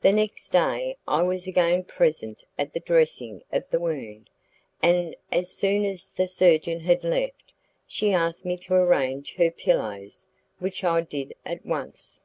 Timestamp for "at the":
2.58-2.80